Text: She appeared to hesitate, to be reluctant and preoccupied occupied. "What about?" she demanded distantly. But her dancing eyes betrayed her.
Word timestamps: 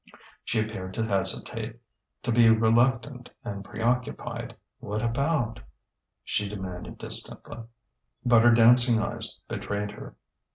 She 0.43 0.59
appeared 0.59 0.95
to 0.95 1.05
hesitate, 1.05 1.79
to 2.23 2.31
be 2.31 2.49
reluctant 2.49 3.29
and 3.45 3.63
preoccupied 3.63 3.85
occupied. 4.43 4.55
"What 4.79 5.03
about?" 5.03 5.59
she 6.23 6.49
demanded 6.49 6.97
distantly. 6.97 7.59
But 8.25 8.41
her 8.41 8.51
dancing 8.51 8.99
eyes 8.99 9.39
betrayed 9.47 9.91
her. 9.91 10.15